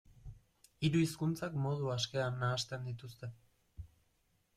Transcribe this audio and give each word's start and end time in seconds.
Hiru 0.87 1.01
hizkuntzak 1.03 1.59
modu 1.65 1.91
askean 1.97 2.39
nahasten 2.45 2.89
dituzte. 2.91 3.31